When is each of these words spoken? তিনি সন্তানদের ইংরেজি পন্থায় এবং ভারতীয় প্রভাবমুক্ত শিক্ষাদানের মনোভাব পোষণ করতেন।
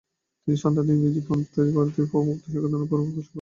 তিনি 0.41 0.57
সন্তানদের 0.57 0.95
ইংরেজি 0.97 1.21
পন্থায় 1.27 1.63
এবং 1.63 1.75
ভারতীয় 1.77 2.05
প্রভাবমুক্ত 2.05 2.43
শিক্ষাদানের 2.43 2.71
মনোভাব 2.71 2.89
পোষণ 2.91 3.07
করতেন। 3.07 3.25